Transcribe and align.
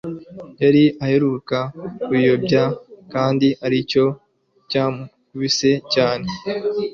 yari 0.61 0.83
aheruka 1.03 1.57
kuyobya 2.03 2.63
kandi 3.13 3.47
aricyo 3.65 4.05
cyamukubise 4.69 5.71
cyane 5.93 6.27